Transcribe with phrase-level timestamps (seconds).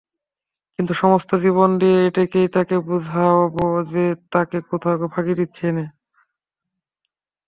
[0.79, 3.51] কিন্তু সমস্ত জীবন দিয়ে এইটেই তাঁকে বোঝাব
[3.87, 5.85] যে, তাঁকে কোথাও ফাঁকি দিচ্ছি নে।